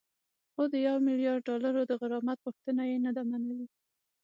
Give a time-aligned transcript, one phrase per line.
[0.53, 3.63] خو د یو میلیارد ډالرو د غرامت غوښتنه یې نه ده منلې